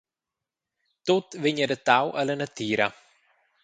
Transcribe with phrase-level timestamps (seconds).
[1.05, 2.87] Tut vegn adattau alla natira.